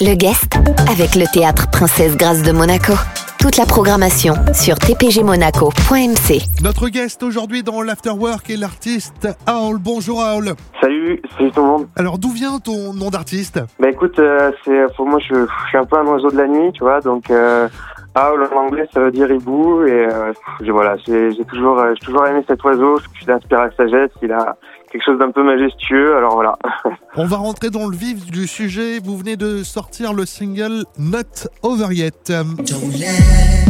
Le 0.00 0.14
guest 0.14 0.54
avec 0.90 1.14
le 1.14 1.24
théâtre 1.32 1.70
Princesse 1.70 2.16
Grâce 2.16 2.42
de 2.42 2.52
Monaco. 2.52 2.92
Toute 3.38 3.56
la 3.56 3.66
programmation 3.66 4.34
sur 4.54 4.76
tpgmonaco.mc. 4.76 6.38
Notre 6.62 6.88
guest 6.88 7.22
aujourd'hui 7.22 7.62
dans 7.62 7.82
l'Afterwork 7.82 8.48
est 8.50 8.56
l'artiste 8.56 9.28
Aul. 9.48 9.78
Bonjour 9.78 10.18
Aul. 10.18 10.54
Salut, 10.80 11.20
salut 11.36 11.50
tout 11.50 11.60
le 11.60 11.66
monde. 11.66 11.88
Alors 11.96 12.18
d'où 12.18 12.30
vient 12.30 12.58
ton 12.60 12.94
nom 12.94 13.10
d'artiste? 13.10 13.60
Bah 13.80 13.90
écoute, 13.90 14.18
euh, 14.18 14.52
c'est 14.64 14.94
pour 14.96 15.06
moi 15.06 15.18
je, 15.28 15.34
je 15.34 15.68
suis 15.68 15.78
un 15.78 15.84
peu 15.84 15.96
un 15.96 16.06
oiseau 16.06 16.30
de 16.30 16.36
la 16.36 16.46
nuit, 16.46 16.70
tu 16.72 16.84
vois, 16.84 17.00
donc 17.00 17.30
euh, 17.30 17.68
Owl 18.14 18.46
en 18.52 18.56
anglais 18.66 18.86
ça 18.92 19.00
veut 19.00 19.10
dire 19.10 19.30
hibou 19.30 19.84
et 19.86 20.06
euh, 20.06 20.32
j'ai- 20.62 20.70
voilà, 20.70 20.96
j'ai 21.06 21.32
j'ai 21.32 21.44
toujours 21.44 21.78
euh, 21.78 21.94
j'ai 21.98 22.06
toujours 22.06 22.26
aimé 22.26 22.40
cet 22.48 22.62
oiseau, 22.64 22.98
je 22.98 23.08
suis 23.16 23.26
d'inspirer 23.26 23.62
la 23.62 23.72
sagesse, 23.76 24.10
il 24.22 24.32
a 24.32 24.56
quelque 24.90 25.04
chose 25.04 25.18
d'un 25.18 25.30
peu 25.30 25.42
majestueux, 25.42 26.16
alors 26.16 26.34
voilà. 26.34 26.58
On 27.16 27.24
va 27.26 27.38
rentrer 27.38 27.70
dans 27.70 27.88
le 27.88 27.96
vif 27.96 28.26
du 28.30 28.46
sujet. 28.46 28.98
Vous 29.02 29.16
venez 29.16 29.36
de 29.36 29.62
sortir 29.62 30.12
le 30.12 30.26
single 30.26 30.84
Not 30.98 31.48
Over 31.62 31.94
Yet. 31.94 32.30
Don't 32.58 33.61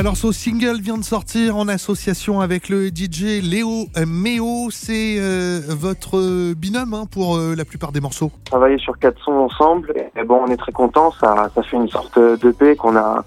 Alors 0.00 0.16
ce 0.16 0.32
single 0.32 0.80
vient 0.80 0.96
de 0.96 1.04
sortir 1.04 1.58
en 1.58 1.68
association 1.68 2.40
avec 2.40 2.70
le 2.70 2.86
DJ 2.86 3.42
Léo 3.42 3.84
Méo. 4.06 4.70
C'est 4.70 5.16
euh, 5.18 5.60
votre 5.68 6.54
binôme 6.54 6.94
hein, 6.94 7.04
pour 7.04 7.36
euh, 7.36 7.54
la 7.54 7.66
plupart 7.66 7.92
des 7.92 8.00
morceaux. 8.00 8.32
Travailler 8.46 8.78
sur 8.78 8.98
quatre 8.98 9.20
sons 9.22 9.32
ensemble, 9.32 9.92
et 10.16 10.24
bon 10.24 10.40
on 10.42 10.46
est 10.46 10.56
très 10.56 10.72
content, 10.72 11.10
ça 11.10 11.50
ça 11.54 11.62
fait 11.62 11.76
une 11.76 11.90
sorte 11.90 12.18
d'EP 12.18 12.76
qu'on 12.76 12.96
a 12.96 13.26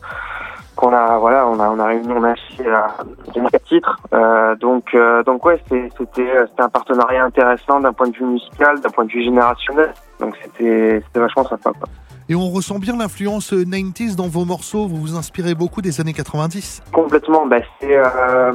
qu'on 0.76 0.92
a 0.92 1.20
voilà 1.20 1.48
on 1.48 1.60
a 1.60 1.70
on 1.70 1.78
a 1.78 1.86
réuni 1.86 2.08
on 2.12 2.24
a 2.24 2.32
à 2.32 3.50
quatre 3.52 3.66
titres 3.66 4.00
Euh, 4.12 4.56
donc 4.56 4.96
euh, 4.96 5.22
donc 5.22 5.46
ouais 5.46 5.62
c'était 5.64 5.90
c'était 5.96 6.32
un 6.58 6.70
partenariat 6.70 7.24
intéressant 7.24 7.82
d'un 7.82 7.94
point 7.94 8.08
de 8.08 8.16
vue 8.16 8.26
musical 8.26 8.80
d'un 8.82 8.90
point 8.90 9.06
de 9.06 9.12
vue 9.12 9.24
générationnel 9.24 9.94
donc 10.20 10.36
c'était 10.44 11.04
c'était 11.06 11.20
vachement 11.20 11.44
sympa 11.44 11.72
quoi. 11.80 11.88
Et 12.30 12.36
on 12.36 12.50
ressent 12.50 12.80
bien 12.80 12.96
l'influence 12.98 13.54
euh, 13.54 13.64
90s 13.66 14.16
dans 14.16 14.28
vos 14.28 14.46
morceaux. 14.46 14.88
Vous 14.88 14.96
vous 14.98 15.16
inspirez 15.18 15.56
beaucoup 15.56 15.82
des 15.82 16.00
années 16.02 16.14
90. 16.14 16.82
complètement 16.92 17.46
bah 17.46 17.58
c'est 17.80 17.96
euh, 17.98 18.54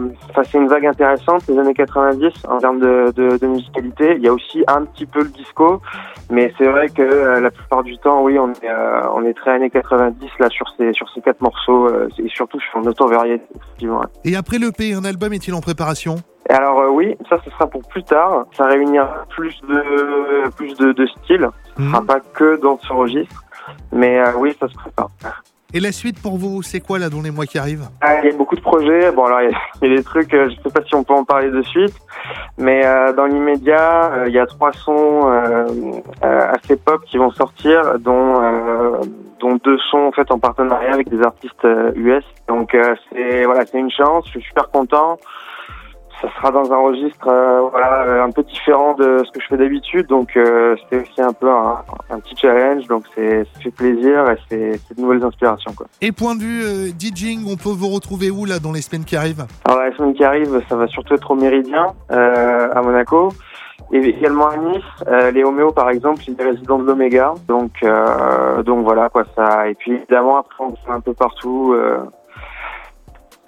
une 0.54 0.68
vague 0.68 0.86
intéressante 0.86 1.42
les 1.48 1.58
années 1.58 1.74
90 1.74 2.32
en 2.48 2.58
termes 2.58 2.80
de, 2.80 3.12
de, 3.14 3.36
de 3.36 3.46
musicalité 3.46 4.14
il 4.16 4.22
y 4.22 4.28
a 4.28 4.32
aussi 4.32 4.64
un 4.66 4.84
petit 4.84 5.04
peu 5.06 5.22
le 5.22 5.28
disco 5.28 5.80
mais 6.30 6.52
c'est 6.56 6.66
vrai 6.66 6.88
que 6.88 7.02
euh, 7.02 7.40
la 7.40 7.50
plupart 7.50 7.82
du 7.82 7.98
temps 7.98 8.22
oui 8.22 8.38
on 8.38 8.50
est 8.52 8.64
euh, 8.68 9.00
on 9.14 9.24
est 9.24 9.34
très 9.34 9.50
années 9.52 9.70
90 9.70 10.26
là 10.40 10.48
sur 10.48 10.66
ces 10.76 10.92
sur 10.92 11.06
ces 11.14 11.20
quatre 11.20 11.40
morceaux 11.42 11.86
euh, 11.88 12.08
et 12.18 12.28
surtout 12.28 12.60
sur 12.60 12.80
notre 12.80 13.06
variété 13.06 13.44
effectivement. 13.56 14.02
Et 14.24 14.36
après 14.36 14.58
l'EP, 14.58 14.94
un 14.94 15.04
album 15.04 15.32
est-il 15.32 15.54
en 15.54 15.60
préparation? 15.60 16.16
Alors 16.48 16.80
euh, 16.80 16.88
oui, 16.88 17.16
ça 17.28 17.36
ce 17.44 17.50
sera 17.50 17.66
pour 17.66 17.82
plus 17.88 18.02
tard. 18.04 18.46
Ça 18.56 18.66
réunira 18.66 19.24
plus 19.28 19.54
de 19.68 20.48
plus 20.56 20.74
de, 20.78 20.92
de 20.92 21.06
styles. 21.06 21.48
Ce 21.76 21.82
Mhm. 21.82 21.90
sera 21.92 22.02
pas 22.02 22.20
que 22.20 22.60
dans 22.60 22.78
ce 22.80 22.92
registre. 22.92 23.44
Mais 23.92 24.18
euh, 24.20 24.32
oui, 24.36 24.56
ça 24.58 24.68
se 24.68 24.74
prépare. 24.74 25.10
Et 25.74 25.80
la 25.80 25.92
suite 25.92 26.22
pour 26.22 26.38
vous, 26.38 26.62
c'est 26.62 26.80
quoi 26.80 26.98
là 26.98 27.10
dans 27.10 27.20
les 27.20 27.30
mois 27.30 27.44
qui 27.44 27.58
arrivent? 27.58 27.88
Ah, 28.00 28.20
Il 28.22 28.30
y 28.30 28.32
a 28.32 28.36
beaucoup 28.36 28.56
de 28.56 28.60
projets. 28.62 29.12
Bon 29.12 29.26
alors 29.26 29.42
il 29.42 29.50
y 29.50 29.54
a, 29.54 29.58
il 29.82 29.90
y 29.90 29.92
a 29.92 29.96
des 29.98 30.02
trucs. 30.02 30.32
euh, 30.32 30.48
je 30.48 30.54
sais 30.62 30.70
pas 30.74 30.82
si 30.86 30.94
on 30.94 31.04
peut 31.04 31.12
en 31.12 31.24
parler 31.24 31.50
de 31.50 31.60
suite. 31.60 31.94
Mais 32.56 32.86
euh, 32.86 33.12
dans 33.12 33.26
l'immédiat, 33.26 34.12
euh, 34.14 34.28
il 34.28 34.32
y 34.34 34.38
a 34.38 34.46
trois 34.46 34.72
sons 34.72 35.28
assez 36.22 36.76
pop 36.76 37.02
qui 37.04 37.18
vont 37.18 37.30
sortir, 37.32 37.98
dont 37.98 38.34
dont 39.40 39.56
deux 39.62 39.78
sons 39.90 39.98
en 40.06 40.12
fait 40.12 40.30
en 40.32 40.38
partenariat 40.38 40.92
avec 40.94 41.10
des 41.10 41.22
artistes 41.22 41.66
US. 41.96 42.24
Donc 42.48 42.74
c'est 43.12 43.44
voilà, 43.44 43.66
c'est 43.66 43.78
une 43.78 43.90
chance. 43.90 44.24
Je 44.26 44.30
suis 44.30 44.42
super 44.42 44.70
content. 44.70 45.18
Ça 46.20 46.28
sera 46.34 46.50
dans 46.50 46.72
un 46.72 46.78
registre 46.78 47.28
euh, 47.28 47.60
voilà 47.70 48.24
un 48.24 48.30
peu 48.30 48.42
différent 48.42 48.94
de 48.94 49.22
ce 49.24 49.30
que 49.30 49.40
je 49.40 49.46
fais 49.46 49.56
d'habitude. 49.56 50.06
Donc 50.08 50.36
euh, 50.36 50.74
c'est 50.88 51.00
aussi 51.00 51.22
un 51.22 51.32
peu 51.32 51.48
un, 51.48 51.78
un 52.10 52.18
petit 52.20 52.36
challenge. 52.36 52.86
Donc 52.88 53.04
c'est 53.14 53.44
ça 53.44 53.60
fait 53.60 53.70
plaisir 53.70 54.28
et 54.30 54.36
c'est 54.48 54.96
de 54.96 55.00
nouvelles 55.00 55.22
inspirations 55.22 55.72
quoi. 55.76 55.86
Et 56.00 56.10
point 56.12 56.34
de 56.34 56.40
vue 56.40 56.62
euh, 56.62 56.90
DJing, 56.98 57.44
on 57.48 57.56
peut 57.56 57.70
vous 57.70 57.88
retrouver 57.88 58.30
où 58.30 58.44
là 58.44 58.58
dans 58.58 58.72
les 58.72 58.82
semaines 58.82 59.04
qui 59.04 59.16
arrivent? 59.16 59.46
Alors 59.64 59.80
la 59.80 59.96
semaine 59.96 60.14
qui 60.14 60.24
arrive, 60.24 60.60
ça 60.68 60.76
va 60.76 60.86
surtout 60.88 61.14
être 61.14 61.30
au 61.30 61.34
Méridien, 61.36 61.86
euh, 62.10 62.68
à 62.74 62.82
Monaco. 62.82 63.30
Et 63.90 63.98
également 63.98 64.48
à 64.48 64.56
Nice, 64.58 64.82
euh, 65.06 65.30
les 65.30 65.44
par 65.74 65.88
exemple, 65.88 66.22
il 66.28 66.38
est 66.38 66.44
résident 66.44 66.78
de 66.78 66.84
l'Oméga. 66.84 67.32
Donc 67.46 67.70
euh, 67.82 68.62
donc 68.62 68.84
voilà 68.84 69.08
quoi 69.08 69.24
ça. 69.34 69.68
Et 69.68 69.74
puis 69.74 69.92
évidemment 69.92 70.36
après 70.36 70.64
on 70.64 70.74
fait 70.74 70.92
un 70.92 71.00
peu 71.00 71.14
partout, 71.14 71.72
euh, 71.72 71.98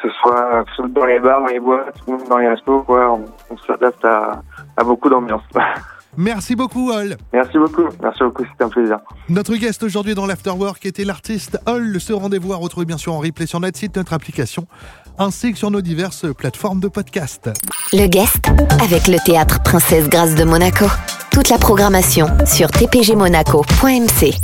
que 0.02 0.08
ce 0.08 0.14
soit, 0.20 0.64
dans 0.88 1.04
les 1.04 1.20
bars, 1.20 1.40
dans 1.40 1.46
les 1.46 1.60
boîtes, 1.60 1.96
dans 2.28 2.38
les 2.38 2.48
restos, 2.48 2.82
quoi. 2.82 3.12
On, 3.12 3.24
on 3.50 3.56
s'adapte 3.66 4.04
à, 4.04 4.42
à 4.76 4.84
beaucoup 4.84 5.08
d'ambiance. 5.08 5.42
Merci 6.16 6.56
beaucoup, 6.56 6.90
Hall. 6.90 7.16
Merci 7.32 7.56
beaucoup, 7.56 7.84
merci 8.02 8.24
beaucoup, 8.24 8.44
c'était 8.44 8.64
un 8.64 8.68
plaisir. 8.68 8.98
Notre 9.28 9.54
guest 9.54 9.82
aujourd'hui 9.84 10.14
dans 10.14 10.26
l'Afterwork 10.26 10.84
était 10.84 11.04
l'artiste 11.04 11.58
Hall. 11.66 12.00
Ce 12.00 12.12
rendez-vous 12.12 12.52
à 12.52 12.56
retrouver 12.56 12.84
bien 12.84 12.98
sûr 12.98 13.14
en 13.14 13.20
replay 13.20 13.46
sur 13.46 13.60
notre 13.60 13.78
site, 13.78 13.96
notre 13.96 14.12
application, 14.12 14.66
ainsi 15.18 15.52
que 15.52 15.58
sur 15.58 15.70
nos 15.70 15.80
diverses 15.80 16.26
plateformes 16.34 16.80
de 16.80 16.88
podcast. 16.88 17.48
Le 17.92 18.08
guest 18.08 18.44
avec 18.82 19.06
le 19.06 19.24
théâtre 19.24 19.62
Princesse 19.62 20.08
Grâce 20.08 20.34
de 20.34 20.44
Monaco. 20.44 20.86
Toute 21.30 21.48
la 21.48 21.58
programmation 21.58 22.26
sur 22.44 22.68
tpgmonaco.mc. 22.70 24.34